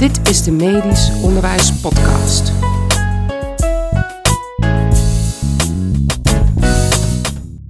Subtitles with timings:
[0.00, 2.52] Dit is de Medisch Onderwijs Podcast.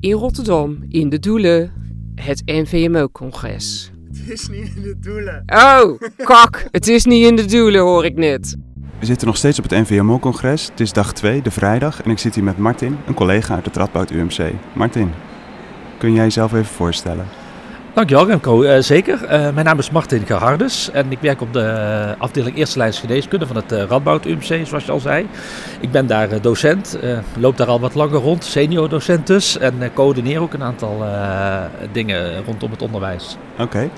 [0.01, 1.73] In Rotterdam, in de Doelen,
[2.15, 3.91] het NVMO-congres.
[4.13, 5.43] Het is niet in de doelen.
[5.47, 8.57] Oh, kak, het is niet in de Doelen, hoor ik net.
[8.99, 10.69] We zitten nog steeds op het NVMO-congres.
[10.69, 12.03] Het is dag 2, de vrijdag.
[12.03, 14.53] En ik zit hier met Martin, een collega uit het Radboud UMC.
[14.73, 15.11] Martin,
[15.99, 17.40] kun jij jezelf even voorstellen?
[17.95, 19.23] Dankjewel Remco, uh, zeker.
[19.23, 23.47] Uh, mijn naam is Martin Gerhardus en ik werk op de afdeling Eerste Lijns Geneeskunde
[23.47, 25.27] van het uh, Radboud UMC, zoals je al zei.
[25.81, 26.99] Ik ben daar docent,
[27.39, 31.05] loop daar al wat langer rond, senior docent dus, en coördineer ook een aantal
[31.93, 33.37] dingen rondom het onderwijs.
[33.59, 33.91] Oké.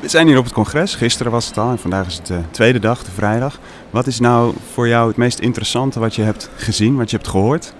[0.00, 2.40] We zijn hier op het congres, gisteren was het al en vandaag is het de
[2.50, 3.58] tweede dag, de vrijdag.
[3.90, 7.28] Wat is nou voor jou het meest interessante wat je hebt gezien, wat je hebt
[7.28, 7.72] gehoord?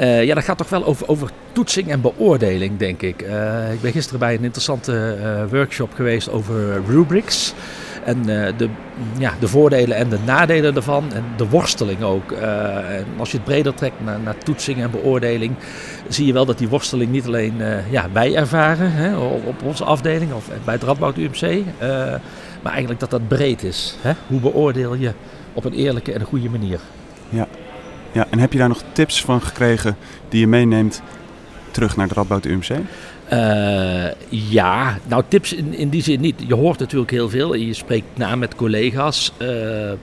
[0.00, 3.22] Uh, ja, dat gaat toch wel over, over toetsing en beoordeling, denk ik.
[3.22, 7.54] Uh, ik ben gisteren bij een interessante uh, workshop geweest over rubrics.
[8.04, 8.68] En de,
[9.18, 11.12] ja, de voordelen en de nadelen daarvan.
[11.12, 12.32] En de worsteling ook.
[12.32, 15.54] en als je het breder trekt naar, naar, toetsing en beoordeling.
[16.08, 17.54] zie je wel dat die worsteling niet alleen
[17.90, 21.62] ja, wij ervaren hè, op onze afdeling of bij het Radboud UMC.
[22.62, 23.96] maar eigenlijk dat dat breed is.
[24.00, 24.12] Hè?
[24.26, 25.12] Hoe beoordeel je
[25.52, 26.80] op een eerlijke en goede manier?
[27.28, 27.48] Ja.
[28.14, 29.96] Ja, en heb je daar nog tips van gekregen
[30.28, 31.02] die je meeneemt
[31.70, 32.68] terug naar de Radboud UMC?
[33.32, 36.42] Uh, ja, nou tips in, in die zin niet.
[36.46, 39.32] Je hoort natuurlijk heel veel en je spreekt na met collega's.
[39.38, 39.96] Uh, uh,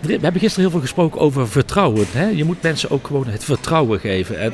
[0.00, 2.06] we hebben gisteren heel veel gesproken over vertrouwen.
[2.10, 2.26] Hè?
[2.26, 4.38] Je moet mensen ook gewoon het vertrouwen geven.
[4.38, 4.52] En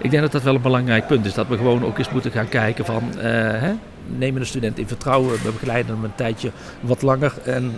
[0.00, 1.34] ik denk dat dat wel een belangrijk punt is.
[1.34, 3.02] Dat we gewoon ook eens moeten gaan kijken van...
[3.18, 3.72] Hè?
[4.16, 7.74] nemen de student in vertrouwen, we begeleiden hem een tijdje wat langer en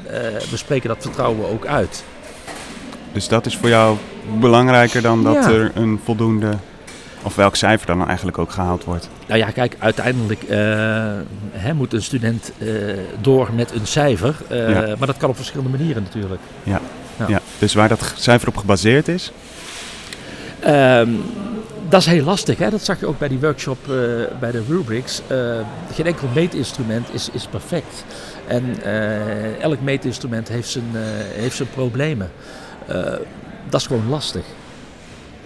[0.50, 2.04] we spreken dat vertrouwen ook uit.
[3.12, 3.96] Dus dat is voor jou
[4.40, 6.52] belangrijker dan dat er een voldoende,
[7.22, 9.08] of welk cijfer dan eigenlijk ook gehaald wordt?
[9.26, 10.48] Nou ja, kijk, uiteindelijk uh,
[11.50, 14.36] hè, moet een student uh, door met een cijfer.
[14.50, 14.94] Uh, ja.
[14.98, 16.40] Maar dat kan op verschillende manieren natuurlijk.
[16.62, 16.80] Ja.
[17.18, 17.24] ja.
[17.28, 17.40] ja.
[17.58, 19.32] Dus waar dat cijfer op gebaseerd is?
[20.66, 21.22] Um,
[21.88, 22.58] dat is heel lastig.
[22.58, 22.70] Hè?
[22.70, 23.78] Dat zag je ook bij die workshop
[24.40, 25.22] bij de rubrics.
[25.92, 28.04] geen enkel meetinstrument is, is perfect.
[28.46, 28.82] En
[29.60, 30.84] elk meetinstrument heeft zijn,
[31.34, 32.30] heeft zijn problemen.
[32.90, 32.94] Uh,
[33.68, 34.44] dat is gewoon lastig.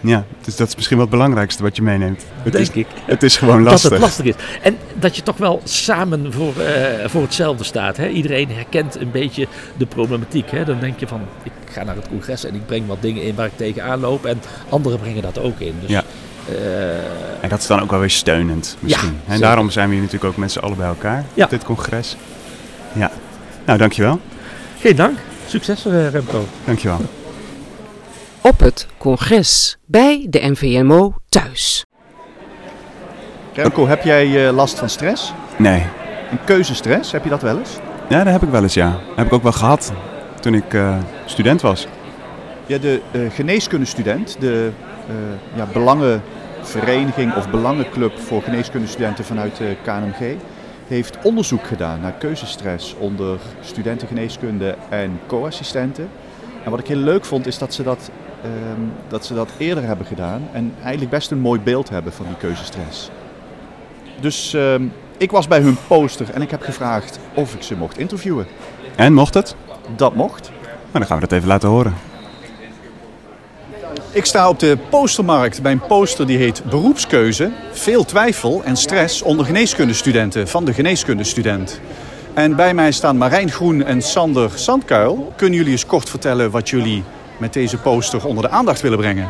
[0.02, 2.24] Ja, dus dat is misschien wel het belangrijkste wat je meeneemt.
[2.42, 2.86] Het Denk is, ik.
[3.06, 3.82] Het is gewoon lastig.
[3.82, 4.34] Dat het lastig is.
[4.62, 6.66] En dat je toch wel samen voor, uh,
[7.06, 7.96] voor hetzelfde staat.
[7.96, 8.08] Hè?
[8.08, 10.50] Iedereen herkent een beetje de problematiek.
[10.50, 10.64] Hè?
[10.64, 13.34] Dan denk je van, ik ga naar het congres en ik breng wat dingen in
[13.34, 14.24] waar ik tegenaan loop.
[14.24, 15.74] En anderen brengen dat ook in.
[15.80, 16.02] Dus, ja.
[16.50, 16.94] Uh,
[17.40, 19.20] en dat is dan ook wel weer steunend misschien.
[19.26, 21.44] Ja, en daarom zijn we hier natuurlijk ook met z'n allen bij elkaar ja.
[21.44, 22.16] op dit congres.
[22.92, 23.10] Ja,
[23.64, 24.20] nou dankjewel.
[24.80, 25.18] Geen dank.
[25.46, 26.44] Succes Remco.
[26.64, 27.00] Dankjewel
[28.42, 31.84] op het congres bij de NVMO thuis.
[33.52, 35.32] Remco, heb jij uh, last van stress?
[35.58, 35.82] Nee.
[36.30, 37.76] Een keuzestress, heb je dat wel eens?
[38.08, 38.90] Ja, dat heb ik wel eens, ja.
[38.90, 39.92] Dat heb ik ook wel gehad
[40.40, 41.86] toen ik uh, student was.
[42.66, 44.70] Ja, de uh, geneeskundestudent, de
[45.54, 50.36] ja, belangenvereniging of belangenclub voor geneeskundestudenten vanuit de KNMG,
[50.88, 56.08] heeft onderzoek gedaan naar keuzestress onder studenten geneeskunde en co-assistenten.
[56.64, 58.10] En wat ik heel leuk vond is dat ze dat
[58.44, 62.26] um, dat ze dat eerder hebben gedaan en eigenlijk best een mooi beeld hebben van
[62.26, 63.10] die keuzestress.
[64.20, 67.98] Dus um, ik was bij hun poster en ik heb gevraagd of ik ze mocht
[67.98, 68.46] interviewen.
[68.96, 69.54] En mocht het?
[69.96, 70.50] Dat mocht.
[70.62, 71.94] Nou, dan gaan we dat even laten horen.
[74.10, 79.22] Ik sta op de postermarkt bij een poster die heet Beroepskeuze, veel twijfel en stress
[79.22, 81.80] onder geneeskundestudenten van de geneeskundestudent.
[82.34, 85.32] En bij mij staan Marijn Groen en Sander Sandkuil.
[85.36, 87.02] Kunnen jullie eens kort vertellen wat jullie
[87.36, 89.28] met deze poster onder de aandacht willen brengen?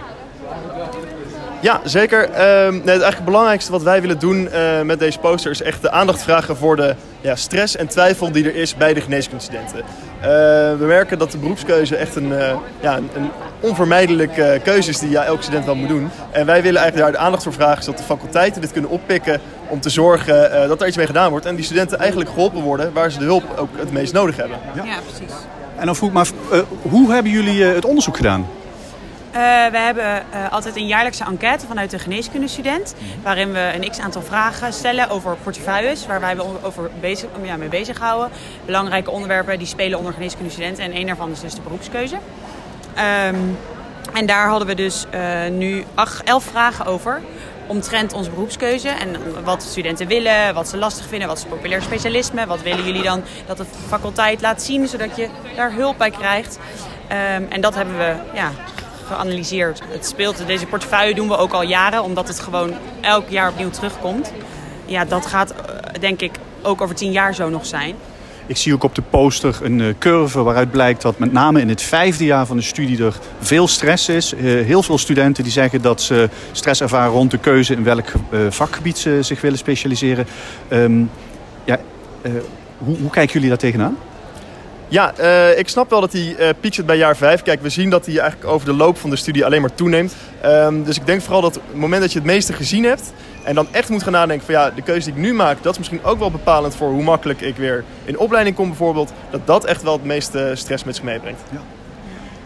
[1.63, 2.29] Ja, zeker.
[2.29, 2.37] Uh,
[2.69, 5.91] nee, het eigenlijk belangrijkste wat wij willen doen uh, met deze poster is echt de
[5.91, 9.79] aandacht vragen voor de ja, stress en twijfel die er is bij de geneeskundestudenten.
[9.79, 9.85] Uh,
[10.79, 13.31] we merken dat de beroepskeuze echt een, uh, ja, een, een
[13.61, 16.11] onvermijdelijke keuze is die ja, elke student wel moet doen.
[16.31, 19.41] En wij willen eigenlijk daar de aandacht voor vragen zodat de faculteiten dit kunnen oppikken
[19.69, 21.47] om te zorgen dat er iets mee gedaan wordt.
[21.47, 24.59] En die studenten eigenlijk geholpen worden waar ze de hulp ook het meest nodig hebben.
[24.75, 25.35] Ja, ja precies.
[25.83, 28.41] En dan vroeg ik maar, uh, hoe hebben jullie uh, het onderzoek gedaan?
[28.41, 29.39] Uh,
[29.71, 32.95] we hebben altijd een jaarlijkse enquête vanuit de geneeskundestudent.
[33.23, 36.07] Waarin we een x-aantal vragen stellen over portefeuilles.
[36.07, 38.31] Waar wij over bezig, ja, mee bezighouden.
[38.65, 40.85] Belangrijke onderwerpen die spelen onder geneeskundestudenten.
[40.85, 42.15] En één daarvan is dus de beroepskeuze.
[42.15, 43.59] Um,
[44.13, 45.07] en daar hadden we dus
[45.51, 47.21] nu acht, elf vragen over
[47.67, 48.89] omtrent onze beroepskeuze.
[48.89, 52.47] En wat de studenten willen, wat ze lastig vinden, wat is populair specialisme.
[52.47, 56.59] Wat willen jullie dan dat de faculteit laat zien, zodat je daar hulp bij krijgt.
[57.37, 58.51] Um, en dat hebben we ja,
[59.07, 59.81] geanalyseerd.
[59.89, 63.71] Het speelt, deze portefeuille doen we ook al jaren, omdat het gewoon elk jaar opnieuw
[63.71, 64.33] terugkomt.
[64.87, 65.55] Ja, dat gaat
[66.01, 66.33] denk ik
[66.63, 67.97] ook over tien jaar zo nog zijn.
[68.47, 71.69] Ik zie ook op de poster een uh, curve waaruit blijkt dat met name in
[71.69, 74.35] het vijfde jaar van de studie er veel stress is.
[74.35, 78.07] Uh, heel veel studenten die zeggen dat ze stress ervaren rond de keuze in welk
[78.31, 80.27] uh, vakgebied ze zich willen specialiseren.
[80.69, 81.11] Um,
[81.65, 81.81] ja,
[82.79, 83.97] hoe, hoe kijken jullie daar tegenaan?
[84.89, 85.13] Ja,
[85.57, 87.43] ik snap wel dat hij uh, piekt bij jaar 5.
[87.43, 90.15] Kijk, we zien dat hij eigenlijk over de loop van de studie alleen maar toeneemt.
[90.45, 93.13] Um, dus ik denk vooral dat het moment dat je het meeste gezien hebt...
[93.45, 95.63] en dan echt moet gaan nadenken van ja, de keuze die ik nu maak...
[95.63, 99.13] dat is misschien ook wel bepalend voor hoe makkelijk ik weer in opleiding kom bijvoorbeeld...
[99.31, 101.41] dat dat echt wel het meeste stress met zich meebrengt.
[101.51, 101.61] Ja.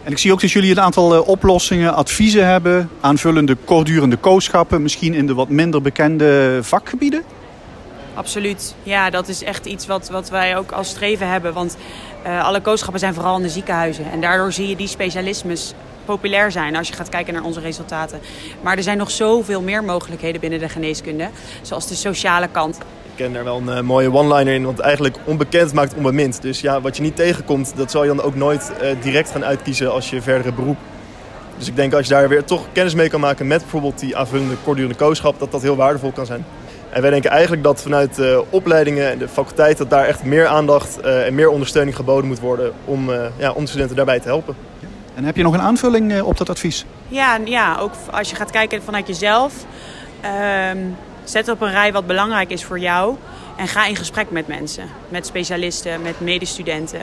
[0.03, 2.89] En ik zie ook dat jullie een aantal uh, oplossingen, adviezen hebben...
[3.01, 7.23] aanvullende kortdurende kooschappen, misschien in de wat minder bekende vakgebieden?
[8.13, 8.75] Absoluut.
[8.83, 11.53] Ja, dat is echt iets wat, wat wij ook als streven hebben.
[11.53, 11.77] Want
[12.25, 14.11] uh, alle kooschappen zijn vooral in de ziekenhuizen.
[14.11, 15.73] En daardoor zie je die specialismes
[16.07, 18.19] populair zijn als je gaat kijken naar onze resultaten.
[18.61, 21.29] Maar er zijn nog zoveel meer mogelijkheden binnen de geneeskunde.
[21.61, 22.77] Zoals de sociale kant.
[22.77, 24.65] Ik ken daar wel een uh, mooie one-liner in.
[24.65, 26.41] Want eigenlijk onbekend maakt onbemind.
[26.41, 29.45] Dus ja, wat je niet tegenkomt, dat zal je dan ook nooit uh, direct gaan
[29.45, 30.77] uitkiezen als je verdere beroep.
[31.57, 34.17] Dus ik denk als je daar weer toch kennis mee kan maken met bijvoorbeeld die
[34.17, 36.45] aanvullende kortdurende kooschap, dat dat heel waardevol kan zijn.
[36.89, 39.77] En wij denken eigenlijk dat vanuit de opleidingen en de faculteit...
[39.77, 42.71] dat daar echt meer aandacht en meer ondersteuning geboden moet worden...
[42.85, 44.55] om, ja, om de studenten daarbij te helpen.
[45.17, 46.85] En heb je nog een aanvulling uh, op dat advies?
[47.07, 49.53] Ja, ja, ook als je gaat kijken vanuit jezelf.
[50.71, 53.15] Um, zet op een rij wat belangrijk is voor jou.
[53.55, 54.83] En ga in gesprek met mensen.
[55.09, 56.99] Met specialisten, met medestudenten.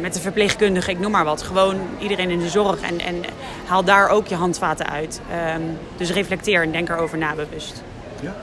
[0.00, 1.42] met de verpleegkundige, ik noem maar wat.
[1.42, 2.80] Gewoon iedereen in de zorg.
[2.80, 3.22] En, en
[3.66, 5.20] haal daar ook je handvaten uit.
[5.56, 7.82] Um, dus reflecteer en denk erover na bewust.
[8.20, 8.34] Ja.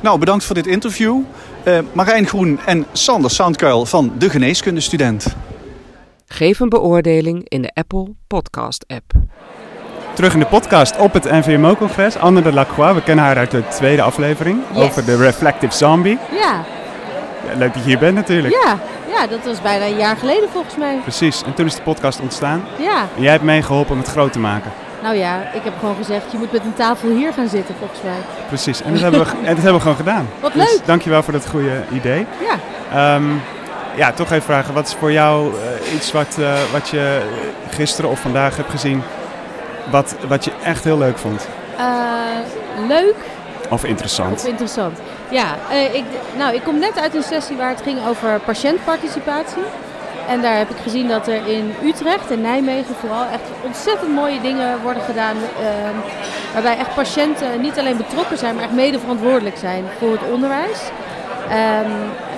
[0.00, 1.20] Nou, bedankt voor dit interview.
[1.64, 5.34] Uh, Marijn Groen en Sander Soundkuil van De Geneeskundestudent.
[6.32, 9.12] Geef een beoordeling in de Apple Podcast app.
[10.12, 12.16] Terug in de podcast op het NVMO-congres.
[12.16, 14.82] Anne de Lacroix, we kennen haar uit de tweede aflevering yes.
[14.82, 16.18] over de Reflective Zombie.
[16.30, 16.64] Ja.
[17.48, 17.56] ja.
[17.56, 18.54] Leuk dat je hier bent natuurlijk.
[18.64, 18.78] Ja.
[19.08, 20.98] ja, dat was bijna een jaar geleden volgens mij.
[21.02, 22.64] Precies, en toen is de podcast ontstaan.
[22.78, 23.06] Ja.
[23.16, 24.72] En jij hebt meegeholpen om het groot te maken.
[25.02, 28.02] Nou ja, ik heb gewoon gezegd, je moet met een tafel hier gaan zitten volgens
[28.02, 28.18] mij.
[28.46, 30.28] Precies, en dat hebben we, en dat hebben we gewoon gedaan.
[30.40, 30.86] Wat dus leuk.
[30.86, 32.26] dankjewel voor dat goede idee.
[32.40, 33.14] Ja.
[33.14, 33.40] Um,
[33.94, 37.20] ja, toch even vragen, wat is voor jou uh, iets wat, uh, wat je
[37.70, 39.02] gisteren of vandaag hebt gezien,
[39.90, 41.48] wat, wat je echt heel leuk vond?
[41.78, 43.14] Uh, leuk.
[43.68, 44.40] Of interessant.
[44.40, 44.98] Of interessant.
[45.30, 45.44] Ja,
[45.92, 46.04] ik,
[46.36, 49.62] nou, ik kom net uit een sessie waar het ging over patiëntparticipatie.
[50.28, 54.40] En daar heb ik gezien dat er in Utrecht en Nijmegen vooral echt ontzettend mooie
[54.40, 55.36] dingen worden gedaan.
[55.36, 55.66] Uh,
[56.52, 60.80] waarbij echt patiënten niet alleen betrokken zijn, maar echt mede verantwoordelijk zijn voor het onderwijs.
[61.50, 61.92] Um,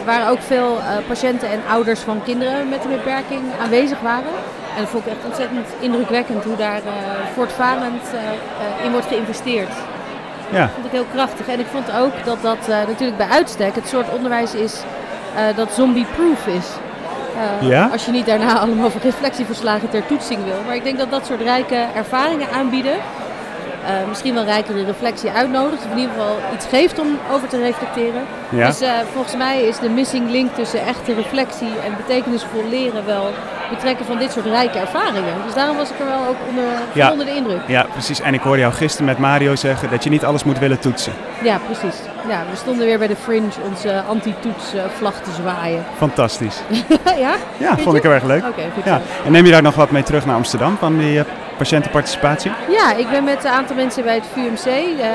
[0.05, 4.33] waren ook veel uh, patiënten en ouders van kinderen met een beperking aanwezig waren.
[4.77, 6.93] En dat vond ik echt ontzettend indrukwekkend hoe daar uh,
[7.35, 9.73] voortvarend uh, in wordt geïnvesteerd.
[10.51, 10.61] Ja.
[10.61, 11.49] Dat vond ik heel krachtig.
[11.49, 14.83] En ik vond ook dat dat natuurlijk bij uitstek het soort onderwijs is
[15.57, 16.67] dat zombie-proof is.
[17.37, 17.89] Uh, ja?
[17.93, 20.59] Als je niet daarna allemaal reflectieverslagen ter toetsing wil.
[20.67, 22.97] Maar ik denk dat dat soort rijke ervaringen aanbieden.
[23.85, 25.85] Uh, misschien wel rijkere reflectie uitnodigt.
[25.85, 28.23] Of in ieder geval iets geeft om over te reflecteren.
[28.49, 28.67] Ja.
[28.67, 33.33] Dus uh, volgens mij is de missing link tussen echte reflectie en betekenisvol leren wel
[33.71, 35.35] betrekken van dit soort rijke ervaringen.
[35.45, 37.11] Dus daarom was ik er wel ook onder, ja.
[37.11, 37.61] onder de indruk.
[37.67, 38.21] Ja, precies.
[38.21, 41.13] En ik hoorde jou gisteren met Mario zeggen dat je niet alles moet willen toetsen.
[41.43, 42.01] Ja, precies.
[42.29, 44.65] Ja, we stonden weer bij de fringe onze anti-toets
[44.97, 45.85] vlag te zwaaien.
[45.97, 46.61] Fantastisch.
[47.27, 47.35] ja?
[47.57, 48.45] Ja, vond ik heel erg leuk.
[48.45, 49.01] Oké, goed ja.
[49.25, 51.23] En neem je daar nog wat mee terug naar Amsterdam van die
[51.57, 52.51] patiëntenparticipatie?
[52.69, 55.07] Ja, ik ben met een aantal mensen bij het VUMC uh, uh,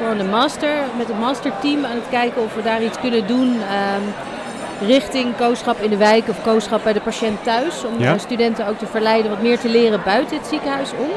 [0.00, 3.48] voor de master, met het masterteam aan het kijken of we daar iets kunnen doen.
[3.48, 4.14] Um,
[4.86, 7.84] richting kooschap in de wijk of kooschap bij de patiënt thuis.
[7.84, 8.12] Om Ja.
[8.14, 11.10] uh, studenten ook te verleiden wat meer te leren buiten het ziekenhuis om.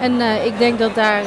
[0.00, 1.20] En uh, ik denk dat daar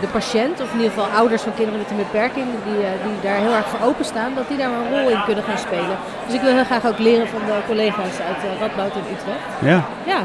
[0.00, 2.74] de patiënt, of in ieder geval ouders van kinderen met een beperking, die,
[3.04, 5.96] die daar heel erg voor openstaan, dat die daar een rol in kunnen gaan spelen.
[6.26, 9.44] Dus ik wil heel graag ook leren van de collega's uit Radboud en Utrecht.
[9.58, 9.80] Ja.
[10.12, 10.20] Ja,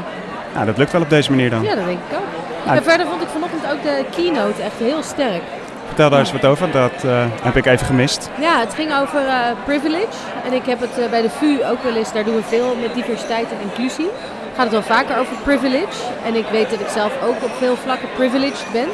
[0.54, 1.62] Nou, dat lukt wel op deze manier dan.
[1.62, 2.24] ja dat denk ik ook.
[2.64, 5.42] Nou, en verder vond ik vanochtend ook de keynote echt heel sterk.
[5.86, 8.30] Vertel daar eens wat over, dat uh, heb ik even gemist.
[8.40, 10.16] Ja, het ging over uh, privilege.
[10.44, 12.76] En ik heb het uh, bij de VU ook wel eens, daar doen we veel
[12.80, 14.08] met diversiteit en inclusie.
[14.54, 15.98] Gaat het wel vaker over privilege.
[16.24, 18.88] En ik weet dat ik zelf ook op veel vlakken privileged ben.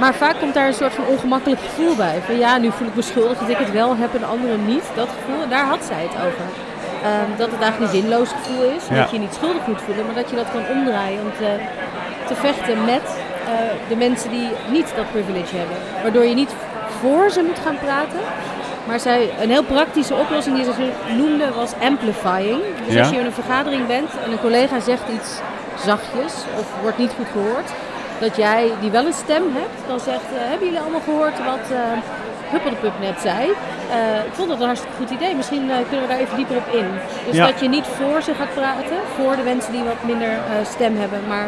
[0.00, 2.20] Maar vaak komt daar een soort van ongemakkelijk gevoel bij.
[2.26, 4.84] Van ja, nu voel ik me schuldig dat ik het wel heb en anderen niet.
[4.94, 6.67] Dat gevoel, en daar had zij het over.
[7.04, 8.84] Um, dat het eigenlijk een zinloos gevoel is.
[8.90, 8.94] Ja.
[8.96, 11.50] Dat je je niet schuldig moet voelen, maar dat je dat kan omdraaien om te,
[12.26, 15.76] te vechten met uh, de mensen die niet dat privilege hebben.
[16.02, 16.54] Waardoor je niet
[17.00, 18.20] voor ze moet gaan praten.
[18.86, 22.60] Maar zij, een heel praktische oplossing die ze noemde was amplifying.
[22.84, 23.00] Dus Ja.
[23.00, 25.30] als je in een vergadering bent en een collega zegt iets
[25.84, 27.70] zachtjes of wordt niet goed gehoord.
[28.20, 31.64] Dat jij die wel een stem hebt, dan zegt, uh, hebben jullie allemaal gehoord wat
[31.72, 31.78] uh,
[32.50, 33.42] Huppeldepup net zei.
[33.90, 35.34] Eh, ik vond dat een hartstikke goed idee.
[35.34, 36.86] Misschien eh, kunnen we daar even dieper op in.
[37.26, 37.46] Dus Ja.
[37.46, 40.96] dat je niet voor ze gaat praten, voor de mensen die wat minder eh, stem
[40.98, 41.46] hebben, maar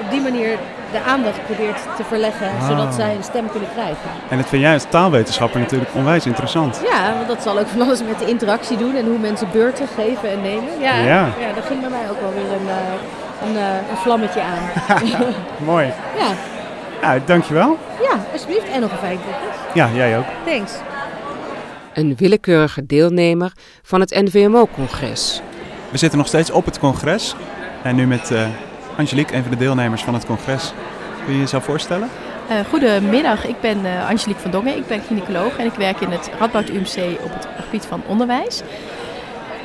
[0.00, 0.58] op die manier
[0.92, 2.68] de aandacht probeert te verleggen, Ah.
[2.68, 4.08] zodat zij een stem kunnen krijgen.
[4.28, 6.80] En dat vind jij als taalwetenschapper natuurlijk onwijs interessant.
[6.90, 9.86] Ja, want dat zal ook van alles met de interactie doen en hoe mensen beurten
[9.96, 10.80] geven en nemen.
[10.80, 11.04] Ja, Ja.
[11.04, 11.52] ja.
[11.54, 12.68] daar ging bij mij ook wel weer een,
[13.48, 13.56] een,
[13.90, 14.96] een vlammetje aan.
[15.72, 15.86] Mooi.
[16.18, 16.26] ja.
[17.02, 17.78] Nou, dankjewel.
[18.02, 18.68] ja, alsjeblieft.
[18.72, 19.58] En nog een fijn toekomst.
[19.74, 20.24] Ja, jij ook.
[20.46, 20.72] Thanks.
[21.94, 25.40] Een willekeurige deelnemer van het NVMO-congres.
[25.90, 27.34] We zitten nog steeds op het congres.
[27.82, 28.46] En nu met eh,
[28.96, 30.72] Angelique, een van de deelnemers van het congres.
[31.24, 32.08] Kun je jezelf voorstellen?
[32.48, 36.10] Eh, goedemiddag, ik ben eh, Angelique van Dongen, ik ben gynaecoloog en ik werk in
[36.10, 38.62] het Radboud UMC op het gebied van onderwijs.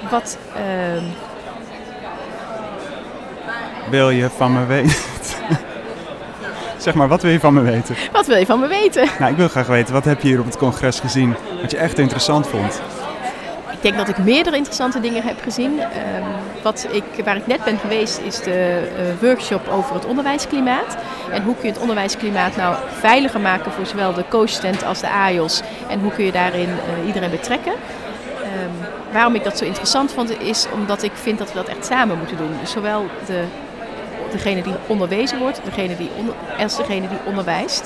[0.09, 1.03] Wat, ehm,
[3.89, 4.95] Wil je van me weten?
[6.81, 7.95] Zeg maar, wat wil je van me weten?
[8.11, 9.07] wat wil je van me weten?
[9.19, 11.77] Nou, ik wil graag weten, wat heb je hier op het congres gezien wat je
[11.77, 12.81] echt interessant vond?
[13.81, 15.79] Ik denk dat ik meerdere interessante dingen heb gezien.
[15.79, 16.23] Ehm,
[16.63, 20.97] wat ik, waar ik net ben geweest is de eh, workshop over het onderwijsklimaat.
[21.31, 25.09] En hoe kun je het onderwijsklimaat nou veiliger maken voor zowel de co-student als de
[25.09, 25.61] AIOS.
[25.89, 27.73] En hoe kun je daarin eh, iedereen betrekken.
[28.43, 31.85] Ehm, waarom ik dat zo interessant vond is omdat ik vind dat we dat echt
[31.85, 32.51] samen moeten doen.
[32.61, 33.43] Dus zowel de,
[34.31, 37.83] degene die onderwezen wordt degene die onder, als degene die onderwijst.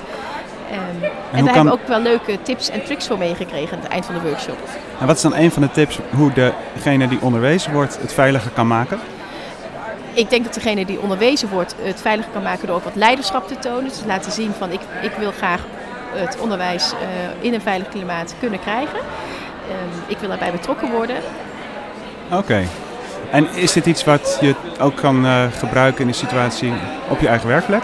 [0.72, 3.78] Ehm, en hoe daar kan- hebben we ook wel leuke tips en tricks voor meegekregen
[3.78, 4.58] aan het eind van de workshop.
[5.00, 6.32] En wat is dan een van de tips hoe
[6.74, 9.00] degene die onderwezen wordt het veiliger kan maken?
[10.14, 13.48] Ik denk dat degene die onderwezen wordt het veiliger kan maken door ook wat leiderschap
[13.48, 13.84] te tonen.
[13.84, 15.62] Dus laten zien van ik, ik wil graag
[16.14, 19.00] het onderwijs eh, in een veilig klimaat kunnen krijgen.
[19.70, 21.16] Ehm, ik wil daarbij betrokken worden.
[22.32, 22.64] Oké.
[23.32, 26.74] En is dit iets wat je ook kan eh, gebruiken in de situatie
[27.10, 27.84] op je eigen werkplek?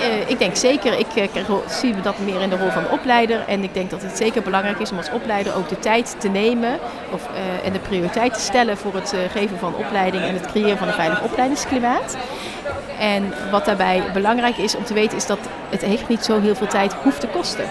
[0.00, 3.44] Eh, ik denk zeker, ik eh, zie dat meer in de rol van de opleider.
[3.46, 6.28] En ik denk dat het zeker belangrijk is om als opleider ook de tijd te
[6.28, 6.78] nemen
[7.12, 7.28] of,
[7.64, 10.94] en de prioriteit te stellen voor het geven van opleiding en het creëren van een
[10.94, 12.16] veilig opleidingsklimaat.
[12.98, 15.38] En wat daarbij belangrijk is om te weten is dat
[15.70, 17.64] het echt niet zo heel veel tijd hoeft te kosten.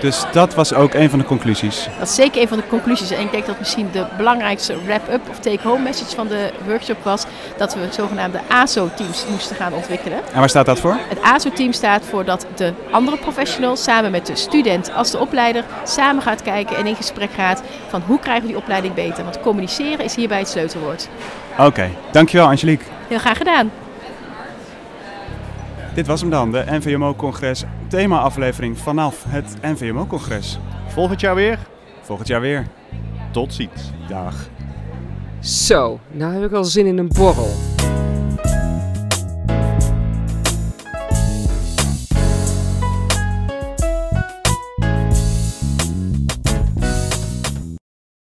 [0.00, 1.88] Dus dat was ook een van de conclusies.
[1.98, 3.10] Dat is zeker een van de conclusies.
[3.10, 7.24] En ik denk dat misschien de belangrijkste wrap-up of take-home message van de workshop was
[7.56, 10.18] dat we zogenaamde ASO-teams moesten gaan ontwikkelen.
[10.32, 10.98] En waar staat dat voor?
[11.08, 15.64] Het ASO-team staat voor dat de andere professional samen met de student als de opleider
[15.84, 19.24] samen gaat kijken en in gesprek gaat van hoe krijgen we die opleiding beter.
[19.24, 21.08] Want communiceren is hierbij het sleutelwoord.
[21.58, 22.84] Oké, dankjewel Angelique.
[23.08, 23.70] Heel graag gedaan.
[25.96, 30.58] Dit was hem dan, de NVMO-congres thema-aflevering vanaf het NVMO-congres.
[30.86, 31.58] Volgend jaar weer.
[32.02, 32.66] Volgend jaar weer.
[33.32, 33.92] Tot ziens.
[34.08, 34.48] Dag.
[35.40, 37.75] Zo, nou heb ik al zin in een borrel.